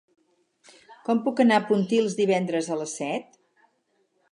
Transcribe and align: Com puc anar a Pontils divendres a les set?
Com 1.09 1.21
puc 1.27 1.41
anar 1.43 1.59
a 1.61 1.63
Pontils 1.67 2.17
divendres 2.23 2.73
a 2.77 2.81
les 2.83 2.99
set? 3.03 3.39